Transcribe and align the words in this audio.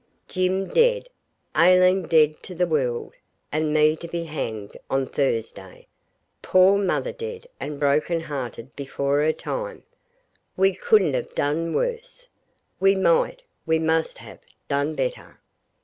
Jim 0.27 0.67
dead, 0.67 1.07
Aileen 1.55 2.01
dead 2.01 2.41
to 2.41 2.55
the 2.55 2.65
world, 2.65 3.13
and 3.51 3.71
me 3.71 3.95
to 3.95 4.07
be 4.07 4.23
hanged 4.23 4.75
on 4.89 5.05
Thursday, 5.05 5.85
poor 6.41 6.75
mother 6.79 7.11
dead 7.11 7.45
and 7.59 7.79
broken 7.79 8.21
hearted 8.21 8.75
before 8.75 9.21
her 9.21 9.31
time. 9.31 9.83
We 10.57 10.73
couldn't 10.73 11.13
have 11.13 11.35
done 11.35 11.75
worse. 11.75 12.27
We 12.79 12.95
might, 12.95 13.43
we 13.67 13.77
must 13.77 14.17
have, 14.17 14.39
done 14.67 14.95
better. 14.95 15.37